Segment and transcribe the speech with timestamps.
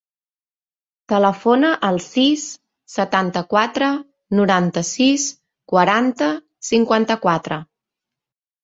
[1.11, 2.47] Telefona al sis,
[2.95, 3.91] setanta-quatre,
[4.41, 5.29] noranta-sis,
[5.75, 6.35] quaranta,
[6.73, 7.63] cinquanta-quatre.